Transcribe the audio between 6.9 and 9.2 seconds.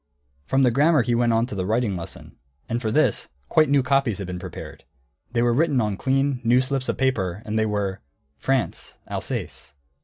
paper, and they were: France: